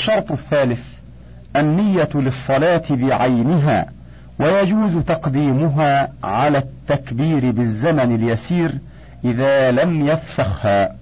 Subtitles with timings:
[0.00, 0.84] الشرط الثالث
[1.56, 3.86] النية للصلاة بعينها
[4.38, 8.72] ويجوز تقديمها على التكبير بالزمن اليسير
[9.24, 10.96] إذا لم يفسخها.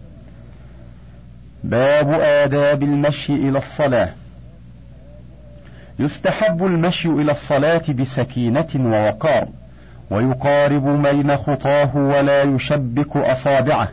[1.64, 4.08] باب آداب المشي إلى الصلاة.
[5.98, 9.48] يستحب المشي إلى الصلاة بسكينة ووقار،
[10.10, 13.88] ويقارب بين خطاه ولا يشبك أصابعه،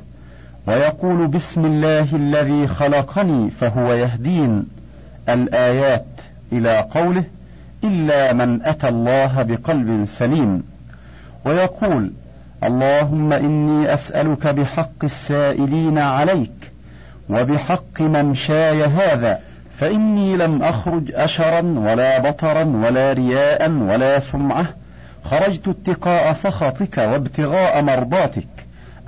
[0.68, 4.75] ويقول بسم الله الذي خلقني فهو يهدين
[5.30, 6.06] الآيات
[6.52, 7.24] إلى قوله
[7.84, 10.64] إلا من أتى الله بقلب سليم.
[11.46, 12.12] ويقول
[12.64, 16.72] اللهم إني أسألك بحق السائلين عليك
[17.30, 19.40] وبحق ممشاي هذا
[19.78, 24.66] فإني لم أخرج أشرا ولا بطرا ولا رياء ولا سمعة.
[25.24, 28.48] خرجت اتقاء سخطك وابتغاء مرضاتك.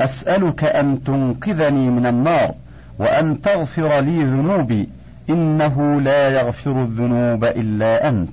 [0.02, 2.54] أسألك أن تنقذني من النار
[3.00, 4.90] وأن تغفر لي ذنوبي.
[5.30, 8.30] إنه لا يغفر الذنوب إلا أنت.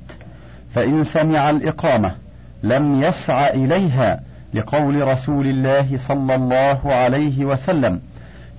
[0.75, 2.15] فإن سمع الإقامة
[2.63, 4.21] لم يسع إليها
[4.55, 8.01] لقول رسول الله صلى الله عليه وسلم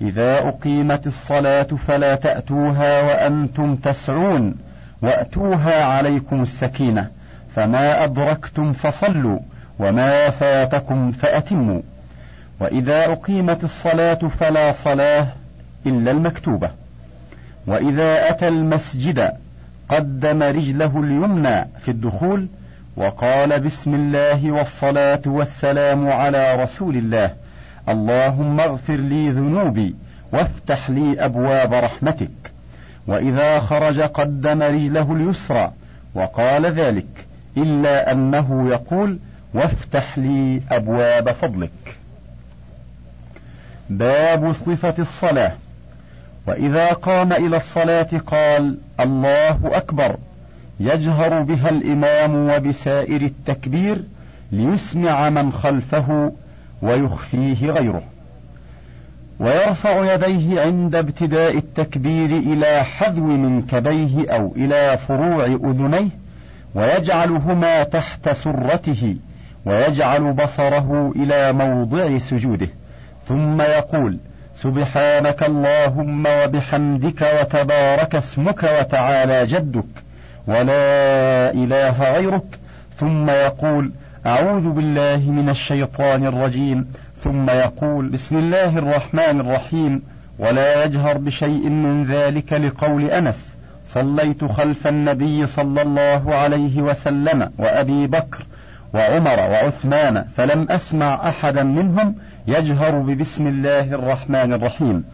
[0.00, 4.54] إذا أقيمت الصلاة فلا تأتوها وأنتم تسعون
[5.02, 7.10] وأتوها عليكم السكينة
[7.54, 9.38] فما أدركتم فصلوا
[9.78, 11.80] وما فاتكم فأتموا.
[12.60, 15.26] وإذا أقيمت الصلاة فلا صلاة
[15.86, 16.70] إلا المكتوبة.
[17.66, 19.32] وإذا أتى المسجد
[19.88, 22.46] قدم رجله اليمنى في الدخول
[22.96, 27.30] وقال بسم الله والصلاة والسلام على رسول الله
[27.88, 29.94] اللهم اغفر لي ذنوبي
[30.32, 32.30] وافتح لي أبواب رحمتك.
[33.06, 35.72] وإذا خرج قدم رجله اليسرى
[36.14, 39.18] وقال ذلك إلا أنه يقول
[39.54, 41.98] وافتح لي أبواب فضلك.
[43.90, 45.52] باب صفة الصلاة.
[46.46, 50.16] وإذا قام إلى الصلاة قال الله أكبر
[50.80, 54.02] يجهر بها الإمام وبسائر التكبير
[54.52, 56.32] ليسمع من خلفه
[56.82, 58.02] ويخفيه غيره.
[59.40, 66.08] ويرفع يديه عند ابتداء التكبير إلى حذو منكبيه أو إلى فروع أذنيه
[66.74, 69.16] ويجعلهما تحت سرته
[69.64, 72.68] ويجعل بصره إلى موضع سجوده.
[73.28, 74.18] ثم يقول
[74.56, 79.92] سبحانك اللهم وبحمدك وتبارك اسمك وتعالى جدك
[80.46, 82.58] ولا إله غيرك.
[82.96, 83.90] ثم يقول
[84.26, 86.92] أعوذ بالله من الشيطان الرجيم.
[87.18, 90.02] ثم يقول بسم الله الرحمن الرحيم.
[90.38, 93.56] ولا يجهر بشيء من ذلك لقول أنس.
[93.88, 98.46] صليت خلف النبي صلى الله عليه وسلم وأبي بكر
[98.96, 102.14] وعمر وعثمان فلم أسمع أحدا منهم
[102.46, 105.04] يجهر ببسم الله الرحمن الرحيم.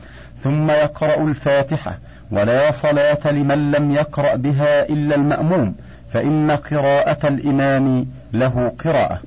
[0.41, 1.99] ثم يقرأ الفاتحة
[2.31, 5.75] ولا صلاة لمن لم يقرأ بها إلا المأموم
[6.13, 9.21] فإن قراءة الإمام له قراءة.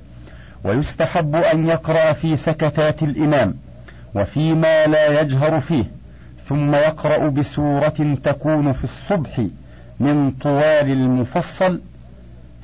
[0.63, 3.55] ويستحب أن يقرأ في سكتات الإمام
[4.15, 5.83] وفيما لا يجهر فيه.
[6.45, 9.45] ثم يقرأ بسورة تكون في الصبح
[9.99, 11.81] من طوال المفصل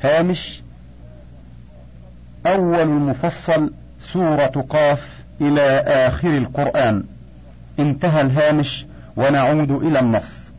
[0.03, 0.61] هامش
[2.45, 7.03] أول المفصل سورة قاف إلى آخر القرآن.
[7.79, 8.85] انتهى الهامش
[9.15, 10.51] ونعود إلى النص.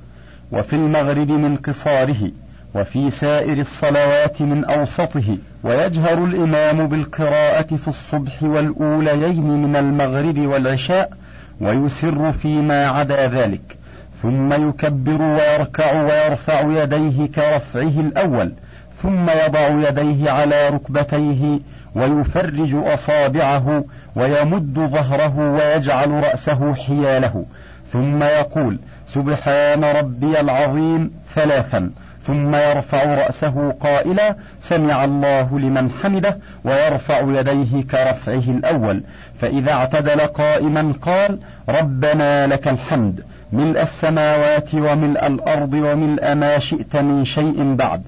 [0.52, 2.30] وفي المغرب من قصاره
[2.74, 11.12] وفي سائر الصلوات من أوسطه ويجهر الإمام بالقراءة في الصبح والأوليين من المغرب والعشاء
[11.60, 13.76] ويسر فيما عدا ذلك.
[14.22, 18.52] ثم يكبر ويركع ويرفع يديه كرفعه الأول
[19.02, 21.60] ثم يضع يديه على ركبتيه
[21.94, 23.84] ويفرج أصابعه
[24.16, 27.44] ويمد ظهره ويجعل رأسه حياله.
[27.92, 31.90] ثم يقول سبحان ربي العظيم ثلاثا.
[32.26, 39.02] ثم يرفع رأسه قائلا سمع الله لمن حمده ويرفع يديه كرفعه الأول.
[39.40, 41.38] فإذا اعتدل قائما قال
[41.68, 43.24] ربنا لك الحمد.
[43.52, 48.02] ملء السماوات وملء الأرض وملء ما شئت من شيء بعد.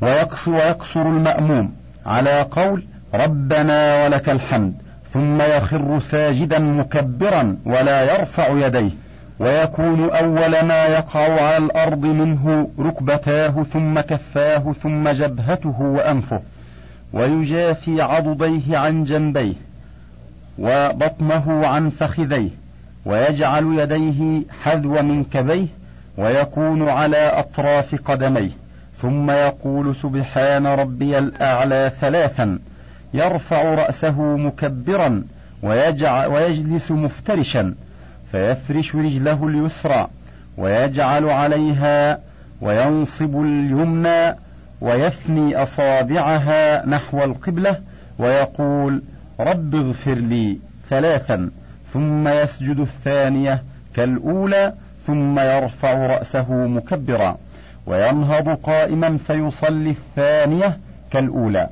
[0.00, 1.72] ويقصر, ويقصر المأموم
[2.06, 2.84] على قول
[3.14, 4.74] ربنا ولك الحمد
[5.14, 8.90] ثم يخر ساجدا مكبرا ولا يرفع يديه
[9.38, 16.40] ويكون أول ما يقع على الأرض منه ركبتاه ثم كفاه ثم جبهته وأنفه
[17.12, 19.54] ويجافي عضديه عن جنبيه
[20.58, 22.50] وبطنه عن فخذيه
[23.06, 25.66] ويجعل يديه حذو منكبيه
[26.18, 28.50] ويكون على أطراف قدميه.
[29.02, 32.58] ثم يقول سبحان ربي الأعلى ثلاثا
[33.14, 35.24] يرفع رأسه مكبرا
[35.62, 37.74] ويجلس مفترشا
[38.32, 40.08] فيفرش رجله اليسرى
[40.58, 42.18] ويجعل عليها
[42.60, 44.36] وينصب اليمنى
[44.80, 47.80] ويثني أصابعها نحو القبلة
[48.18, 49.02] ويقول
[49.40, 50.58] رب اغفر لي
[50.90, 51.50] ثلاثا
[51.92, 53.62] ثم يسجد الثانية
[53.96, 54.72] كالأولى
[55.06, 57.36] ثم يرفع رأسه مكبرا.
[57.86, 60.78] وينهض قائما فيصلي الثانية
[61.10, 61.68] كالأولى.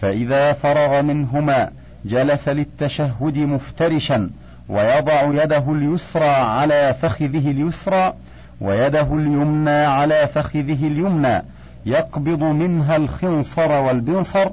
[0.00, 1.70] فإذا فرغ منهما
[2.04, 4.30] جلس للتشهد مفترشا
[4.68, 8.14] ويضع يده اليسرى على فخذه اليسرى
[8.60, 11.42] ويده اليمنى على فخذه اليمنى
[11.86, 14.50] يقبض منها الخنصر والبنصر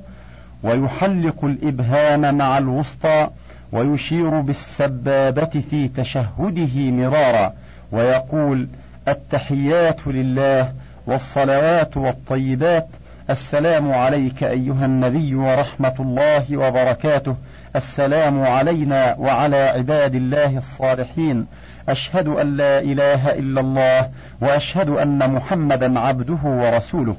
[0.64, 3.28] ويحلق الإبهام مع الوسطى
[3.72, 7.54] ويشير بالسبابة في تشهده مرارا
[7.92, 8.68] ويقول
[9.08, 10.74] التحيات لله
[11.08, 12.88] والصلوات والطيبات
[13.30, 17.36] السلام عليك أيها النبي ورحمة الله وبركاته.
[17.76, 21.48] السلام علينا وعلى عباد الله الصالحين.
[21.90, 24.10] أشهد أن لا إله إلا الله
[24.42, 27.16] وأشهد أن محمدا عبده ورسوله.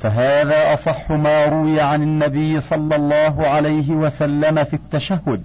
[0.00, 5.42] فهذا أصح ما روي عن النبي صلى الله عليه وسلم في التشهد.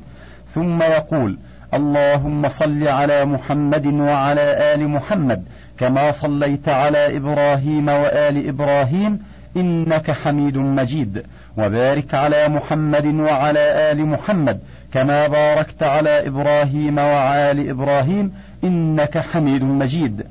[0.54, 1.38] ثم يقول
[1.76, 5.44] اللهم صل على محمد وعلى آل محمد
[5.80, 9.20] كما صليت على إبراهيم وآل إبراهيم
[9.58, 11.24] إنك حميد مجيد
[11.58, 14.60] وبارك على محمد وعلى آل محمد
[14.94, 18.34] كما باركت على إبراهيم وعلى إبراهيم
[18.64, 20.24] إنك حميد مجيد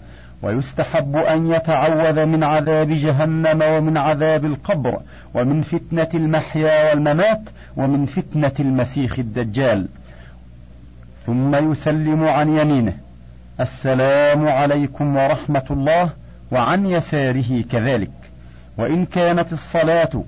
[0.42, 5.00] ويستحب أن يتعوذ من عذاب جهنم ومن عذاب القبر
[5.34, 7.42] ومن فتنة المحيا والممات
[7.76, 9.88] ومن فتنة المسيح الدجال
[11.26, 12.92] ثم يسلم عن يمينه.
[13.60, 16.10] السلام عليكم ورحمة الله
[16.52, 18.10] وعن يساره كذلك.
[18.78, 20.24] وإن كانت الصلاة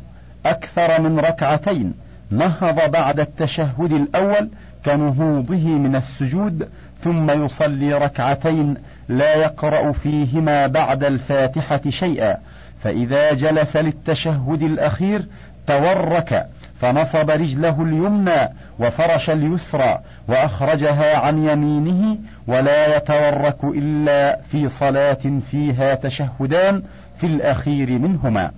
[0.47, 1.95] أكثر من ركعتين
[2.31, 4.49] نهض بعد التشهد الأول
[4.85, 6.69] كنهوضه من السجود
[7.01, 8.75] ثم يصلي ركعتين
[9.09, 12.37] لا يقرأ فيهما بعد الفاتحة شيئا.
[12.83, 15.27] فإذا جلس للتشهد الأخير
[15.67, 16.47] تورك.
[16.81, 18.49] فنصب رجله اليمنى
[18.79, 19.99] وفرش اليسرى
[20.29, 26.83] وأخرجها عن يمينه ولا يتورك إلا في صلاة فيها تشهدان
[27.19, 28.51] في الأخير منهما.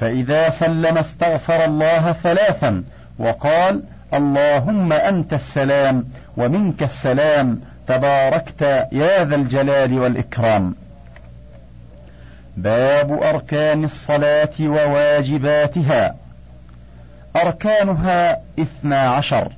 [0.00, 2.84] فإذا سلم استغفر الله ثلاثا
[3.18, 3.82] وقال
[4.14, 6.04] اللهم أنت السلام
[6.36, 10.74] ومنك السلام تباركت يا ذا الجلال والإكرام.
[12.56, 16.14] باب أركان الصلاة وواجباتها.
[17.36, 19.52] أركانها اثنا عشر.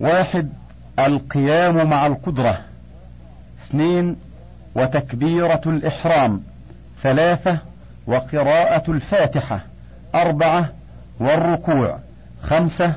[0.00, 0.52] واحد
[0.98, 2.60] القيام مع القدرة.
[3.66, 4.16] اثنين
[4.74, 6.42] وتكبيرة الإحرام.
[7.02, 7.58] ثلاثة
[8.06, 9.60] وقراءة الفاتحة.
[10.14, 10.68] أربعة
[11.20, 11.98] والركوع.
[12.42, 12.92] خمسة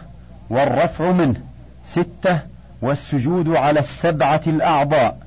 [0.50, 1.42] والرفع منه.
[1.86, 2.40] ستة
[2.82, 5.18] والسجود على السبعة الأعضاء.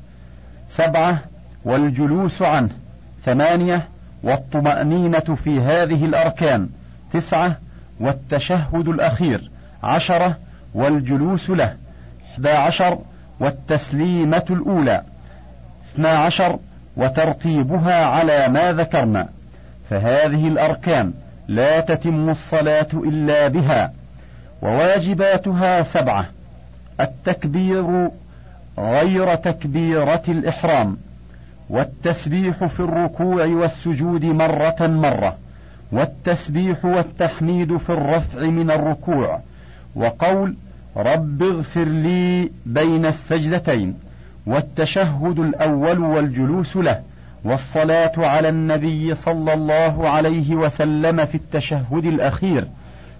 [0.68, 1.18] سبعة
[1.64, 2.70] والجلوس عنه.
[3.24, 3.88] ثمانية
[4.22, 6.68] والطمأنينة في هذه الأركان.
[7.12, 7.56] تسعة
[8.00, 9.50] والتشهد الأخير
[9.82, 10.36] عشرة
[10.74, 11.76] والجلوس له
[12.32, 12.98] إحدى عشر
[13.40, 15.02] والتسليمة الأولى
[15.94, 16.58] اثنا عشر
[16.96, 19.28] وترتيبها على ما ذكرنا.
[19.90, 21.12] فهذه الأركان
[21.48, 23.92] لا تتم الصلاة إلا بها.
[24.62, 26.26] وواجباتها سبعة
[27.00, 28.10] التكبير
[28.78, 30.96] غير تكبيرة الإحرام
[31.70, 35.36] والتسبيح في الركوع والسجود مرة مرة.
[35.94, 39.40] والتسبيح والتحميد في الرفع من الركوع
[39.94, 40.54] وقول
[40.96, 43.94] رب اغفر لي بين السجدتين
[44.46, 47.02] والتشهد الأول والجلوس له
[47.44, 52.64] والصلاة على النبي صلى الله عليه وسلم في التشهد الأخير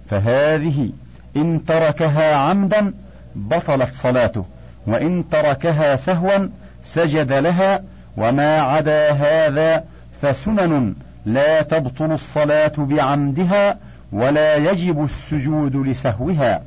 [0.09, 0.89] فهذه
[1.37, 2.93] إن تركها عمدا
[3.35, 4.45] بطلت صلاته
[4.87, 6.49] وإن تركها سهوا
[6.83, 7.83] سجد لها
[8.17, 9.83] وما عدا هذا
[10.21, 13.77] فسنن لا تبطل الصلاة بعمدها
[14.11, 16.61] ولا يجب السجود لسهوها.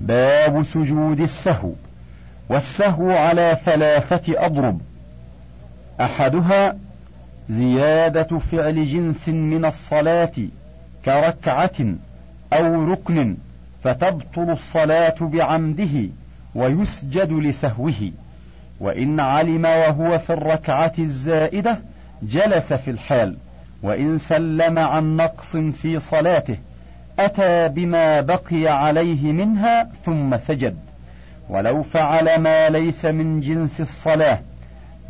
[0.00, 1.72] باب سجود السهو
[2.48, 4.80] والسهو على ثلاثة أضرب.
[6.00, 6.76] أحدها
[7.48, 10.32] زيادة فعل جنس من الصلاة
[11.04, 11.94] كركعة
[12.52, 13.36] أو ركن
[13.84, 16.08] فتبطل الصلاة بعمده
[16.54, 18.12] ويسجد لسهوه.
[18.80, 21.78] وإن علم وهو في الركعة الزائدة
[22.22, 23.36] جلس في الحال
[23.82, 26.56] وإن سلم عن نقص في صلاته
[27.18, 30.76] أتى بما بقي عليه منها ثم سجد.
[31.48, 34.38] ولو فعل ما ليس من جنس الصلاة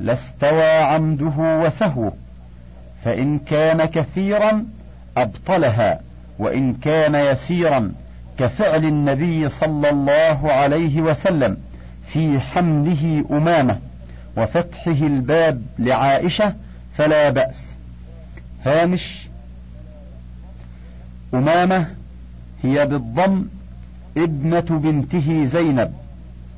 [0.00, 2.12] لاستوى عمده وسهوه.
[3.04, 4.64] فإن كان كثيرا
[5.16, 6.00] أبطلها
[6.38, 7.92] وإن كان يسيرا
[8.38, 11.56] كفعل النبي صلى الله عليه وسلم
[12.06, 13.78] في حمله أمامة
[14.36, 16.54] وفتحه الباب لعائشة
[16.96, 17.72] فلا بأس.
[18.64, 19.28] هامش.
[21.34, 21.86] أمامة
[22.62, 23.44] هي بالضم
[24.16, 25.92] ابنة بنته زينب.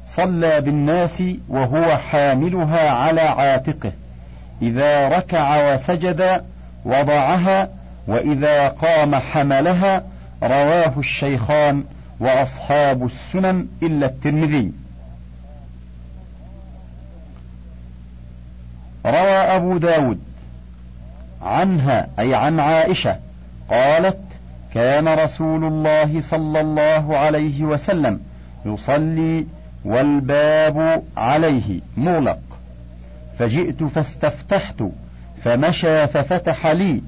[0.07, 3.93] صلى بالناس وهو حاملها على عاتقه.
[4.63, 6.45] إذا ركع وسجد
[6.85, 7.69] وضعها
[8.07, 10.03] وإذا قام حملها
[10.43, 11.85] رواه الشيخان
[12.21, 14.73] وأصحاب السنن إلا الترمذي.
[19.07, 20.28] روى أبو داود.
[21.43, 23.17] عنها أي عن عائشة
[23.71, 24.19] قالت
[24.75, 28.21] كان رسول الله صلى الله عليه وسلم
[28.67, 29.47] يصلي
[29.85, 32.39] والباب عليه مغلق.
[33.39, 34.83] فجئت فاستفتحت
[35.43, 37.03] فمشى ففتح لي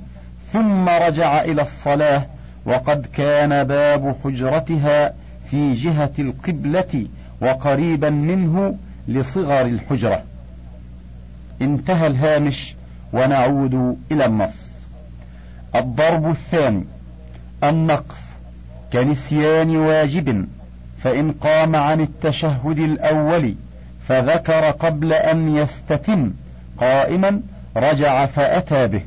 [0.53, 2.27] ثم رجع إلى الصلاة
[2.67, 5.15] وقد كان باب حجرتها
[5.51, 7.07] في جهة القبلة
[7.41, 8.77] وقريبا منه
[9.09, 10.23] لصغر الحجرة.
[11.63, 12.75] انتهى الهامش.
[13.12, 14.71] ونعود إلى النص.
[15.75, 16.85] الضرب الثاني
[17.64, 18.31] النقص.
[18.93, 20.47] كنسيان واجب
[21.02, 23.55] فإن قام عن التشهد الأول
[24.09, 26.31] فذكر قبل أن يستتم
[26.79, 27.40] قائما
[27.76, 29.02] رجع فأتى به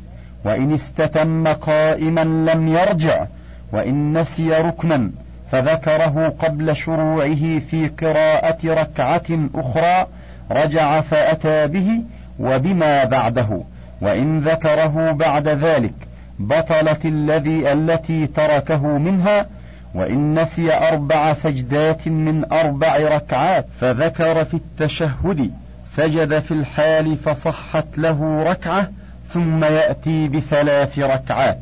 [0.46, 3.26] وإن استتم قائما لم يرجع
[3.72, 5.12] وإن نسي ركنا
[5.52, 10.08] فذكره قبل شروعه في قراءة ركعة أخرى
[10.52, 12.02] رجع فأتى به
[12.40, 13.64] وبما بعده.
[14.04, 15.94] وإن ذكره بعد ذلك
[16.40, 19.46] بطلت الذي التي تركه منها
[19.94, 25.52] وإن نسي أربع سجدات من أربع ركعات فذكر في التشهد
[25.86, 28.90] سجد في الحال فصحت له ركعة
[29.30, 31.60] ثم يأتي بثلاث ركعات.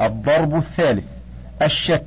[0.00, 1.04] الضرب الثالث
[1.62, 2.04] الشك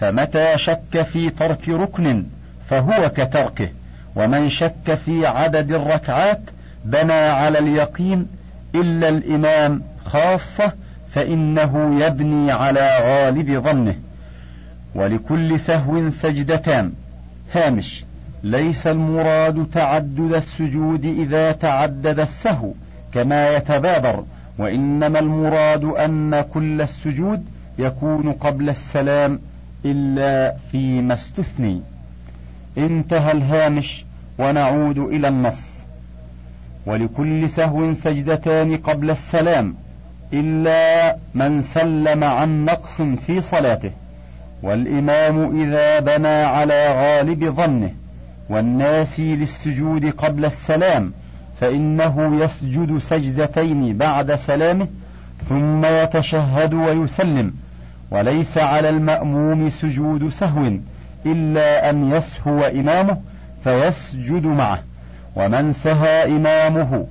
[0.00, 2.24] فمتى شك في ترك ركن
[2.70, 3.68] فهو كتركه
[4.16, 6.40] ومن شك في عدد الركعات
[6.84, 8.26] بنى على اليقين
[8.74, 10.72] إلا الإمام خاصة
[11.10, 13.94] فإنه يبني على غالب ظنه.
[14.94, 16.92] ولكل سهو سجدتان.
[17.54, 18.04] هامش
[18.42, 22.72] ليس المراد تعدد السجود إذا تعدد السهو
[23.14, 24.24] كما يتبادر
[24.58, 27.44] وإنما المراد أن كل السجود
[27.78, 29.40] يكون قبل السلام
[29.84, 31.80] إلا فيما استثني.
[32.78, 34.04] انتهى الهامش
[34.38, 35.73] ونعود إلى النص.
[36.86, 39.74] ولكل سهو سجدتان قبل السلام
[40.32, 43.90] إلا من سلم عن نقص في صلاته
[44.62, 47.90] والإمام إذا بنى على غالب ظنه
[48.48, 51.12] والناسي للسجود قبل السلام
[51.60, 54.88] فإنه يسجد سجدتين بعد سلامه
[55.48, 57.52] ثم يتشهد ويسلم
[58.10, 60.72] وليس على المأموم سجود سهو
[61.26, 63.18] إلا أن يسهو إمامه
[63.64, 64.78] فيسجد معه.
[65.36, 67.06] ومن سهى إمامه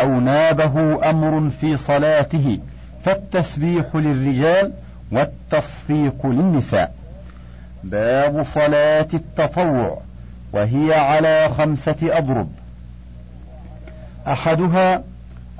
[0.00, 2.58] أو نابه أمر في صلاته
[3.04, 4.72] فالتسبيح للرجال
[5.12, 6.94] والتصفيق للنساء.
[7.84, 10.00] باب صلاة التطوع
[10.52, 12.48] وهي على خمسة أضرب.
[14.26, 15.02] أحدها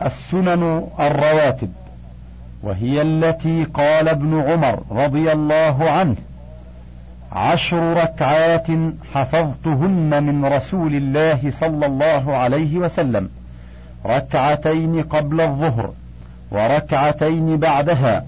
[0.02, 1.72] السنن الرواتب
[2.62, 6.16] وهي التي قال ابن عمر رضي الله عنه
[7.34, 8.66] عشر ركعات
[9.14, 13.28] حفظتهن من رسول الله صلى الله عليه وسلم.
[14.06, 15.92] ركعتين قبل الظهر
[16.50, 18.24] وركعتين بعدها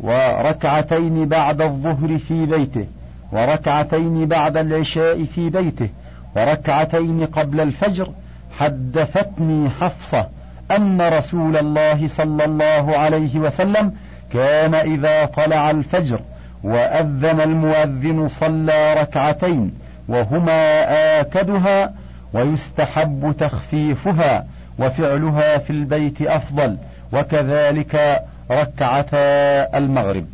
[0.00, 2.86] وركعتين بعد الظهر في بيته
[3.32, 5.88] وركعتين بعد العشاء في بيته
[6.36, 8.12] وركعتين قبل الفجر
[8.58, 10.28] حدثتني حفصة
[10.76, 13.92] أن رسول الله صلى الله عليه وسلم
[14.32, 16.20] كان إذا طلع الفجر
[16.64, 19.72] وأذن المؤذن صلى ركعتين
[20.08, 20.82] وهما
[21.20, 21.92] آكدها
[22.32, 24.46] ويستحب تخفيفها
[24.78, 26.76] وفعلها في البيت أفضل
[27.12, 30.26] وكذلك ركعتا المغرب.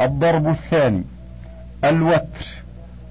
[0.00, 1.04] الضرب الثاني
[1.84, 2.46] الوتر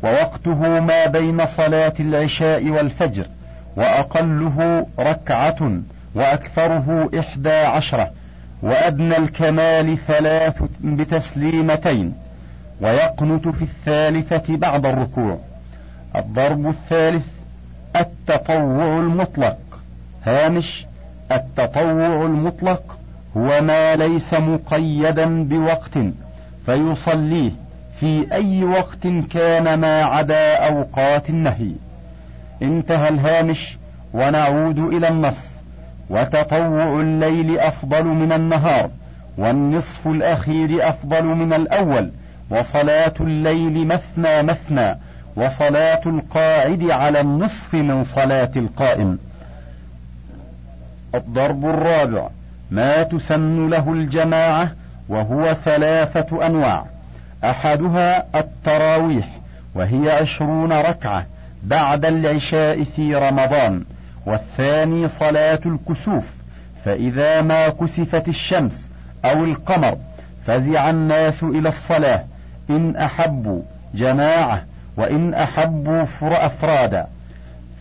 [0.03, 3.25] ووقته ما بين صلاة العشاء والفجر
[3.75, 5.71] وأقله ركعة
[6.15, 8.11] وأكثره إحدى عشرة.
[8.63, 12.13] وأدنى الكمال ثلاث بتسليمتين
[12.81, 15.37] ويقنت في الثالثة بعد الركوع.
[16.15, 17.25] الضرب الثالث
[17.95, 19.57] التطوع المطلق.
[20.25, 20.85] هامش
[21.31, 22.97] التطوع المطلق
[23.37, 25.97] هو ما ليس مقيدا بوقت
[26.65, 27.51] فيصليه
[27.99, 31.71] في أي وقت كان ما عدا أوقات النهي.
[32.61, 33.77] انتهى الهامش
[34.13, 35.52] ونعود إلى النص.
[36.09, 38.89] وتطوع الليل أفضل من النهار
[39.37, 42.09] والنصف الأخير أفضل من الأول
[42.49, 44.97] وصلاة الليل مثنى مثنى
[45.35, 49.19] وصلاة القاعد على النصف من صلاة القائم.
[51.15, 52.27] الضرب الرابع
[52.71, 54.71] ما تسن له الجماعة
[55.09, 56.85] وهو ثلاثة أنواع
[57.43, 59.27] أحدها التراويح
[59.75, 61.25] وهي عشرون ركعة
[61.63, 63.83] بعد العشاء في رمضان.
[64.25, 66.23] والثاني صلاة الكسوف
[66.85, 68.89] فإذا ما كسفت الشمس
[69.25, 69.97] أو القمر
[70.47, 72.23] فزع الناس إلى الصلاة
[72.69, 73.61] إن أحبوا
[73.95, 74.63] جماعة
[74.97, 77.07] وإن أحبوا أفرادا.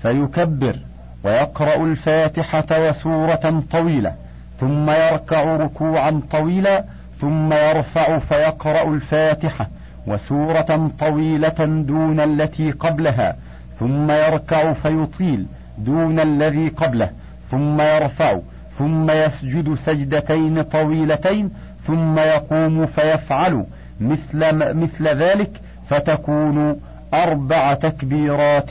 [0.02, 0.76] فيكبر
[1.24, 4.14] ويقرأ الفاتحة وسورة طويلة
[4.60, 6.84] ثم يركع ركوعا طويلا
[7.18, 9.68] ثم يرفع فيقرأ الفاتحة
[10.06, 13.36] وسورة طويلة دون التي قبلها
[13.80, 15.46] ثم يركع فيطيل
[15.84, 17.10] دون الذي قبله
[17.50, 18.38] ثم يرفع
[18.78, 21.50] ثم يسجد سجدتين طويلتين
[21.86, 23.64] ثم يقوم فيفعل.
[24.00, 25.60] مثل مثل ذلك
[25.90, 26.80] فتكون
[27.14, 28.70] أربع تكبيرات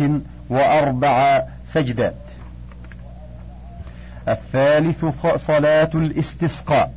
[0.50, 2.14] وأربع سجدات.
[4.28, 6.92] الثالث صلاة الاستسقاء.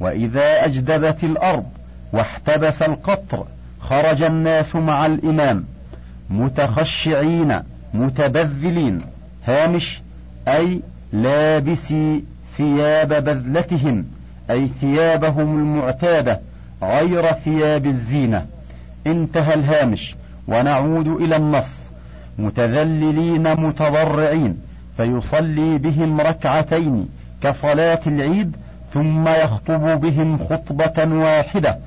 [0.00, 1.66] وإذا أجدبت الأرض
[2.12, 3.46] واحتبس القطر
[3.80, 5.64] خرج الناس مع الإمام
[6.30, 7.60] متخشعين
[7.94, 9.13] متبذلين.
[9.46, 10.02] هامش
[10.48, 10.80] أي
[11.12, 12.24] لابسي
[12.56, 14.04] ثياب بذلتهم
[14.50, 16.40] أي ثيابهم المعتادة
[16.82, 18.46] غير ثياب الزينة.
[19.06, 20.16] انتهى الهامش
[20.48, 21.78] ونعود إلى النص.
[22.38, 24.58] متذللين متضرعين
[24.96, 27.08] فيصلي بهم ركعتين
[27.42, 28.56] كصلاة العيد
[28.94, 31.78] ثم يخطب بهم خطبة واحدة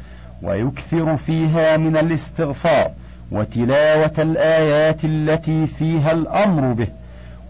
[0.44, 2.92] ويكثر فيها من الاستغفار
[3.32, 6.88] وتلاوة الآيات التي فيها الأمر به.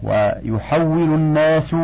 [0.02, 1.76] ويحول الناس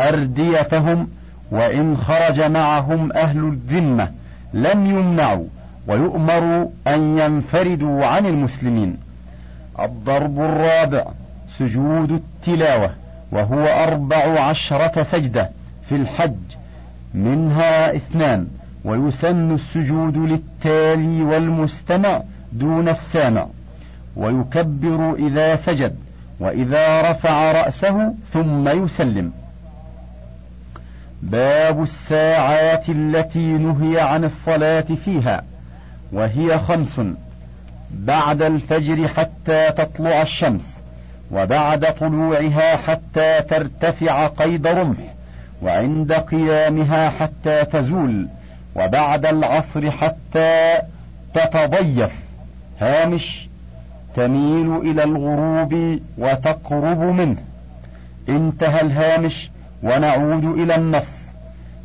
[0.00, 1.08] أرديتهم
[1.50, 4.10] وإن خرج معهم أهل الذمة
[4.54, 5.44] لم يمنعوا
[5.88, 8.96] ويؤمر أن ينفردوا عن المسلمين.
[9.80, 11.04] الضرب الرابع
[11.48, 12.90] سجود التلاوة
[13.32, 15.50] وهو أربع عشرة سجدة
[15.88, 16.34] في الحج
[17.14, 18.46] منها اثنان
[18.84, 23.46] ويسن السجود للتالي والمستمع دون السامع
[24.16, 25.96] ويكبر إذا سجد.
[26.40, 29.32] وإذا رفع رأسه ثم يسلم.
[31.22, 35.44] باب الساعات التي نهي عن الصلاة فيها
[36.12, 37.00] وهي خمس
[37.90, 40.78] بعد الفجر حتى تطلع الشمس
[41.32, 44.98] وبعد طلوعها حتى ترتفع قيد رمح
[45.62, 48.28] وعند قيامها حتى تزول
[48.76, 50.78] وبعد العصر حتى
[51.34, 52.12] تتضيف.
[52.80, 53.48] هامش
[54.16, 57.36] تميل إلى الغروب وتقرب منه.
[58.28, 59.50] انتهى الهامش
[59.82, 61.26] ونعود إلى النص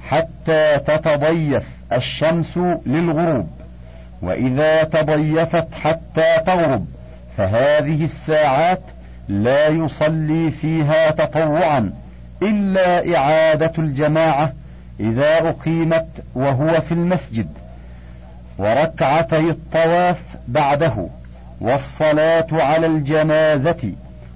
[0.10, 1.64] حتى تتضيف
[1.94, 3.48] الشمس للغروب.
[4.22, 6.86] وإذا تضيفت حتى تغرب
[7.38, 8.82] فهذه الساعات
[9.28, 11.94] لا يصلي فيها تطوعا
[12.42, 14.54] إلا إعادة الجماعة
[15.00, 17.48] إذا أقيمت وهو في المسجد.
[18.58, 21.08] وركعتي الطواف بعده.
[21.62, 23.92] والصلاة على الجنازة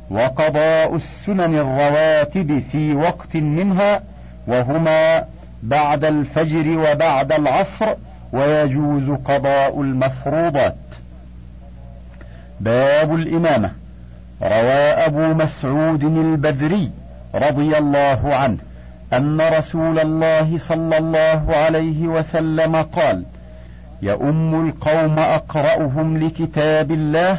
[0.10, 4.02] وقضاء السنن الرواتب في وقت منها
[4.48, 5.24] وهما
[5.64, 7.94] بعد الفجر وبعد العصر
[8.34, 10.76] ويجوز قضاء المفروضات.
[12.60, 13.72] باب الإمامة.
[14.42, 16.92] روى أبو مسعود البدري
[17.36, 18.58] رضي الله عنه
[19.14, 23.24] أن رسول الله صلى الله عليه وسلم قال
[24.02, 27.38] يؤم القوم أقرأهم لكتاب الله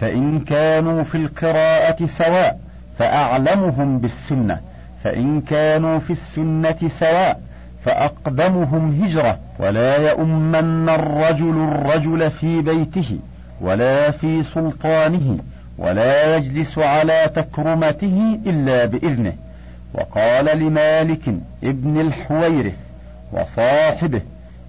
[0.00, 2.58] فإن كانوا في القراءة سواء
[2.98, 4.60] فأعلمهم بالسنة
[5.04, 7.40] فإن كانوا في السنة سواء
[7.84, 13.18] فأقدمهم هجرة ولا يؤمن الرجل الرجل في بيته
[13.60, 15.38] ولا في سلطانه
[15.78, 19.32] ولا يجلس على تكرمته إلا بإذنه.
[19.94, 22.74] وقال لمالك ابن الحويرث
[23.32, 24.20] وصاحبه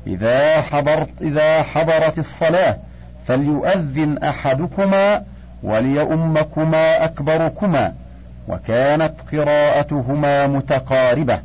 [0.07, 2.77] إذا حضرت إذا حضرت الصلاة
[3.27, 5.23] فليؤذن أحدكما
[5.63, 7.93] وليؤمكما أكبركما
[8.47, 11.39] وكانت قراءتهما متقاربة.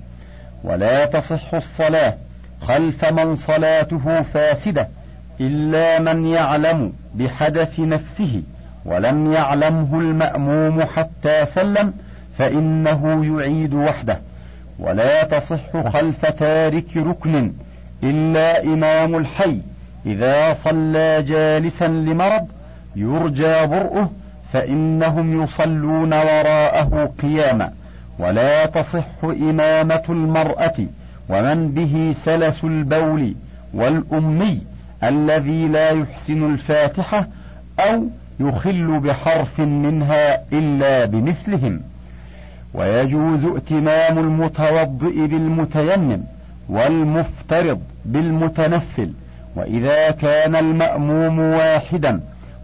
[0.64, 2.14] ولا تصح الصلاة
[2.60, 4.88] خلف من صلاته فاسدة
[5.40, 8.42] إلا من يعلم بحدث نفسه
[8.84, 11.92] ولم يعلمه المأموم حتى سلم
[12.38, 14.20] فإنه يعيد وحده.
[14.78, 17.52] ولا تصح خلف تارك ركن
[18.02, 19.56] إلا إمام الحي.
[20.06, 22.48] إذا صلى جالسا لمرض
[22.96, 24.10] يرجى برؤه
[24.52, 27.72] فإنهم يصلون وراءه قياما.
[28.18, 30.76] ولا تصح إمامة المرأة
[31.28, 33.34] ومن به سلس البول
[33.74, 34.60] والأمي
[35.04, 37.26] الذي لا يحسن الفاتحة
[37.80, 38.08] أو
[38.40, 41.80] يخل بحرف منها إلا بمثلهم.
[42.74, 46.20] ويجوز ائتمام المتوضئ بالمتيمم.
[46.70, 49.12] والمفترض بالمتنفل
[49.56, 52.20] وإذا كان المأموم واحدا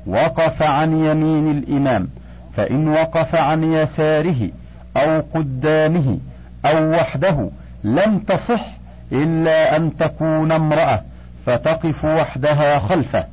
[0.06, 2.08] وقف عن يمين الإمام
[2.56, 4.48] فإن وقف عن يساره
[4.96, 6.18] أو قدامه
[6.66, 7.48] أو وحده
[7.84, 8.64] لم تصح
[9.12, 11.02] إلا أن تكون امرأة
[11.46, 13.24] فتقف وحدها خلفه.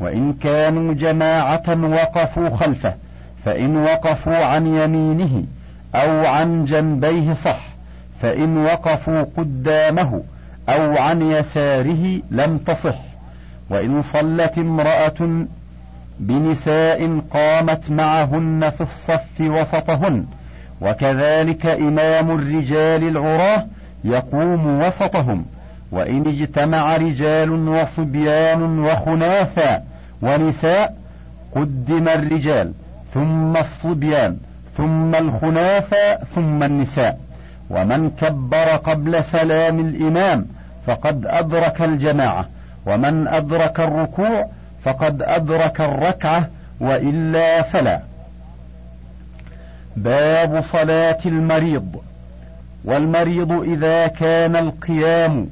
[0.00, 2.94] وإن كانوا جماعة وقفوا خلفه
[3.44, 5.44] فإن وقفوا عن يمينه
[5.94, 7.75] أو عن جنبيه صح.
[8.26, 10.22] فإن وقفوا قدامه
[10.68, 12.98] أو عن يساره لم تصح.
[13.70, 15.46] وإن صلت امرأة
[16.20, 20.24] بنساء قامت معهن في الصف وسطهن
[20.80, 23.66] وكذلك إمام الرجال العراه
[24.04, 25.44] يقوم وسطهم
[25.92, 29.82] وإن اجتمع رجال وصبيان وخناثا
[30.22, 30.96] ونساء
[31.54, 32.72] قدم الرجال
[33.14, 34.36] ثم الصبيان
[34.76, 37.25] ثم الخناثا ثم النساء.
[37.70, 40.46] ومن كبر قبل سلام الإمام
[40.86, 42.48] فقد أدرك الجماعة
[42.86, 44.46] ومن أدرك الركوع
[44.84, 46.48] فقد أدرك الركعة
[46.80, 48.00] وإلا فلا.
[49.96, 51.96] باب صلاة المريض.
[52.84, 55.48] والمريض إذا كان القيام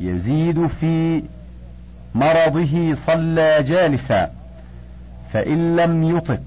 [0.00, 1.22] يزيد في
[2.14, 4.30] مرضه صلى جالسا
[5.32, 6.40] فإن لم يطق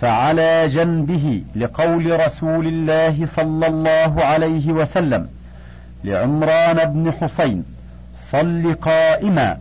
[0.00, 5.28] فعلى جنبه لقول رسول الله صلى الله عليه وسلم
[6.04, 7.64] لعمران بن حسين
[8.30, 9.58] صل قائما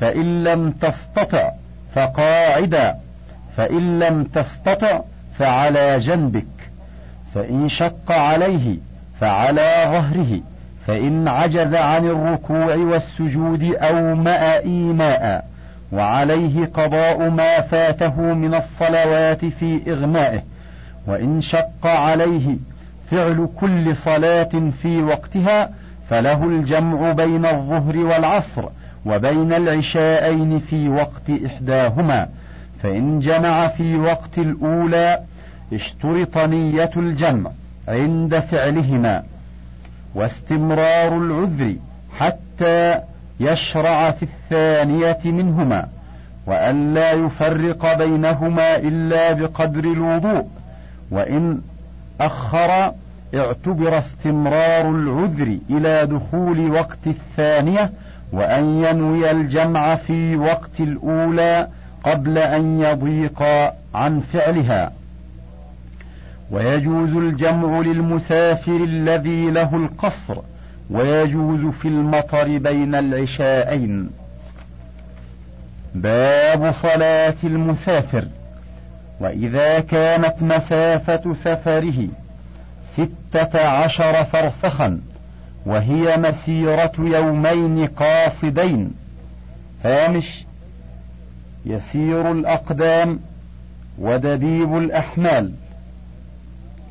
[0.00, 1.50] فإن لم تستطع
[1.94, 2.96] فقاعدا
[3.56, 5.00] فإن لم تستطع
[5.38, 6.44] فعلى جنبك
[7.34, 8.76] فإن شق عليه
[9.20, 10.40] فعلى ظهره
[10.86, 15.49] فإن عجز عن الركوع والسجود أومأ إيماء.
[15.92, 20.42] وعليه قضاء ما فاته من الصلوات في إغمائه
[21.06, 22.56] وإن شق عليه
[23.10, 25.70] فعل كل صلاة في وقتها
[26.10, 28.64] فله الجمع بين الظهر والعصر
[29.06, 32.28] وبين العشاءين في وقت إحداهما
[32.82, 35.20] فإن جمع في وقت الأولى
[35.72, 37.50] اشترط نية الجمع
[37.88, 39.22] عند فعلهما
[40.14, 41.74] واستمرار العذر
[42.18, 43.00] حتى
[43.40, 45.88] يشرع في الثانية منهما
[46.46, 50.46] وألا يفرق بينهما إلا بقدر الوضوء
[51.10, 51.60] وإن
[52.20, 52.92] أخر
[53.34, 57.90] اعتبر استمرار العذر إلى دخول وقت الثانية
[58.32, 61.68] وأن ينوي الجمع في وقت الأولى
[62.04, 63.42] قبل أن يضيق
[63.94, 64.92] عن فعلها.
[66.50, 70.38] ويجوز الجمع للمسافر الذي له القصر
[70.90, 74.10] ويجوز في المطر بين العشاءين.
[75.94, 78.24] باب صلاة المسافر.
[79.20, 82.08] وإذا كانت مسافة سفره
[82.92, 85.00] ستة عشر فرسخا
[85.66, 88.94] وهي مسيرة يومين قاصدين.
[89.84, 90.44] هامش
[91.66, 93.20] يسير الأقدام
[93.98, 95.52] ودبيب الأحمال.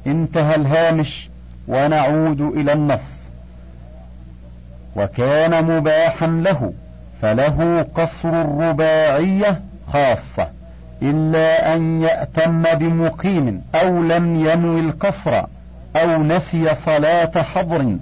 [0.07, 1.29] انتهى الهامش
[1.67, 3.18] ونعود إلى النص.
[4.99, 6.73] وكان مباحا له
[7.21, 9.61] فله قصر الرباعية
[9.93, 10.47] خاصة
[11.01, 15.43] إلا أن يأتم بمقيم أو لم ينوي القصر
[15.95, 17.97] أو نسي صلاة حضر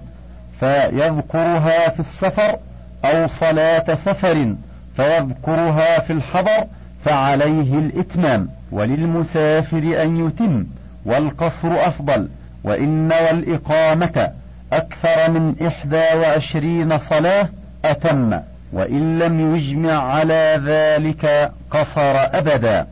[0.60, 2.58] فيذكرها في السفر
[3.06, 4.56] أو صلاة سفر
[4.96, 6.66] فيذكرها في الحضر
[7.06, 10.66] فعليه الإتمام وللمسافر أن يتم
[11.06, 12.28] والقصر أفضل
[12.64, 14.32] وإن والإقامة
[14.74, 17.50] أكثر من إحدى وعشرين صلاة
[17.86, 18.40] أتم
[18.74, 22.88] وإن لم يجمع على ذلك قصر أبدا.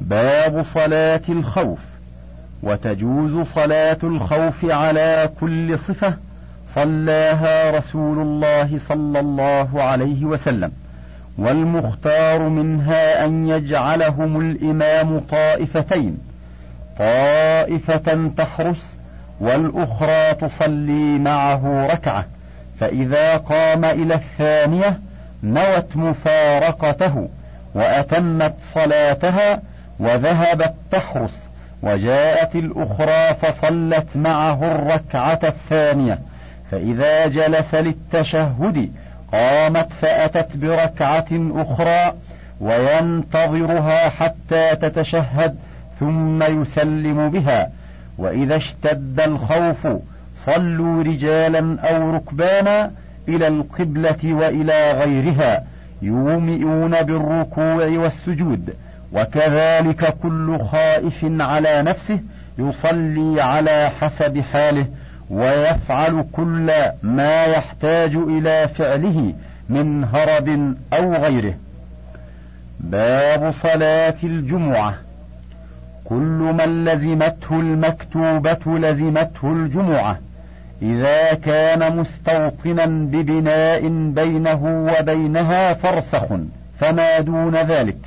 [0.00, 1.78] باب صلاة الخوف.
[2.62, 6.14] وتجوز صلاة الخوف على كل صفة
[6.74, 10.72] صلاها رسول الله صلى الله عليه وسلم
[11.38, 16.18] والمختار منها أن يجعلهم الإمام طائفتين.
[16.98, 18.97] طائفة تحرس
[19.40, 22.24] والأخرى تصلي معه ركعة
[22.80, 25.00] فإذا قام إلى الثانية
[25.42, 27.28] نوت مفارقته
[27.74, 29.60] وأتمت صلاتها
[30.00, 31.48] وذهبت تحرس
[31.82, 36.18] وجاءت الأخرى فصلت معه الركعة الثانية
[36.70, 38.92] فإذا جلس للتشهد
[39.32, 42.14] قامت فأتت بركعة أخرى
[42.60, 45.56] وينتظرها حتى تتشهد
[46.00, 47.70] ثم يسلم بها.
[48.18, 49.88] وإذا اشتد الخوف
[50.46, 52.90] صلوا رجالا أو ركبانا
[53.28, 55.64] إلى القبلة وإلى غيرها
[56.02, 58.74] يومئون بالركوع والسجود
[59.12, 62.18] وكذلك كل خائف على نفسه
[62.58, 64.86] يصلي على حسب حاله
[65.30, 69.34] ويفعل كل ما يحتاج إلى فعله
[69.68, 71.54] من هرب أو غيره.
[72.80, 74.94] باب صلاة الجمعة.
[76.08, 80.18] كل من لزمته المكتوبة لزمته الجمعة.
[80.82, 86.26] إذا كان مستوطنا ببناء بينه وبينها فرسخ
[86.80, 87.98] فما دون ذلك.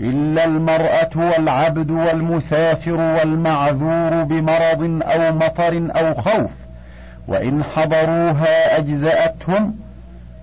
[0.00, 6.50] إلا المرأة والعبد والمسافر والمعذور بمرض أو مطر أو خوف
[7.28, 9.74] وإن حضروها أجزأتهم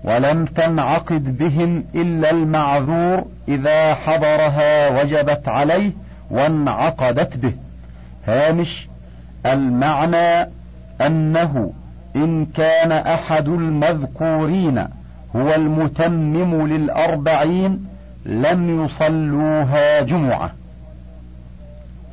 [0.04, 5.90] ولم تنعقد بهم إلا المعذور إذا حضرها وجبت عليه
[6.30, 7.52] وانعقدت به.
[8.26, 8.88] هامش
[9.46, 10.50] المعنى
[11.00, 11.72] أنه
[12.16, 14.78] إن كان أحد المذكورين
[15.36, 17.86] هو المتمم للأربعين
[18.26, 20.52] لم يصلوها جمعة.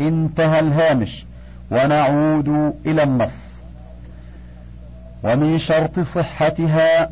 [0.02, 1.26] انتهى الهامش
[1.72, 3.44] ونعود إلى النص.
[5.24, 7.10] ومن شرط صحتها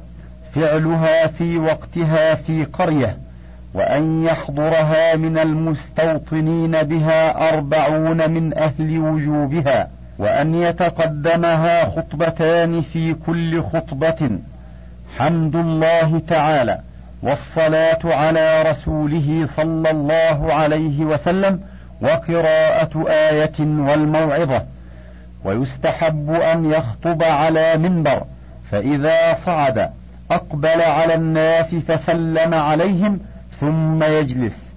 [0.55, 3.17] فعلها في وقتها في قرية.
[3.73, 9.88] وأن يحضرها من المستوطنين بها أربعون من أهل وجوبها
[10.19, 14.29] وأن يتقدمها خطبتان في كل خطبة.
[15.17, 16.79] حمد الله تعالى
[17.23, 21.60] والصلاة على رسوله صلى الله عليه وسلم
[22.01, 24.63] وقراءة آية والموعظة.
[25.43, 28.23] ويستحب أن يخطب على منبر
[28.71, 29.89] فإذا صعد
[30.31, 33.19] أقبل على الناس فسلم عليهم
[33.62, 34.76] ثم يجلس.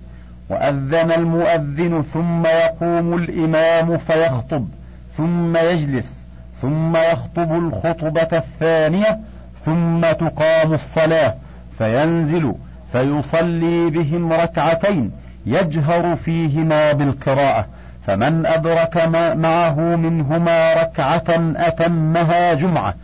[0.51, 4.69] وأذن المؤذن ثم يقوم الإمام فيخطب.
[5.17, 6.19] ثم يجلس.
[6.63, 9.19] ثم يخطب الخطبة الثانية.
[9.67, 11.35] ثم تقام الصلاة.
[11.79, 12.55] فينزل.
[12.93, 15.11] فيصلي بهم ركعتين.
[15.47, 17.67] يجهر فيهما بالقراءة.
[18.07, 22.95] فمن أدرك معه منهما ركعة أتمها جمعة.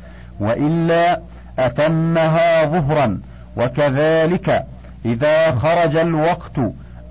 [0.41, 1.21] وإلا
[1.59, 3.21] أتمها ظهرا.
[3.57, 4.65] وكذلك
[5.05, 6.59] إذا خرج الوقت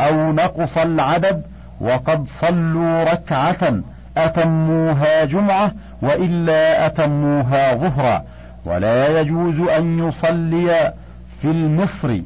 [0.01, 1.41] أو نقص العدد
[1.81, 3.81] وقد صلوا ركعة
[4.17, 5.71] أتموها جمعة
[6.01, 8.23] وإلا أتموها ظهرا.
[8.65, 10.93] ولا يجوز أن يصلي
[11.41, 12.21] في المصر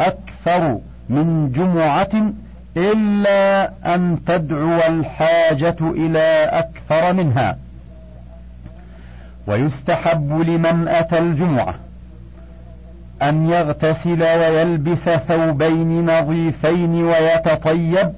[0.00, 0.78] أكثر
[1.08, 2.32] من جمعة
[2.76, 7.56] إلا أن تدعو الحاجة إلى أكثر منها.
[9.46, 11.74] ويستحب لمن أتى الجمعة
[13.22, 18.12] أن يغتسل ويلبس ثوبين نظيفين ويتطيب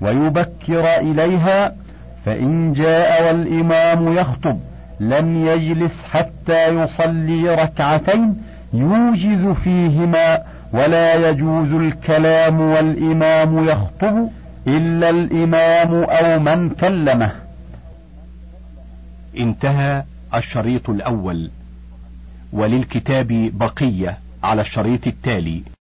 [0.00, 1.72] ويبكر إليها
[2.26, 4.58] فإن جاء والإمام يخطب
[5.00, 8.36] لم يجلس حتى يصلي ركعتين
[8.72, 10.38] يوجز فيهما
[10.72, 14.28] ولا يجوز الكلام والإمام يخطب
[14.66, 17.30] إلا الإمام أو من كلمه.
[19.38, 20.02] انتهى
[20.34, 21.50] الشريط الأول
[22.52, 25.62] وللكتاب بقية على الشريط التالي.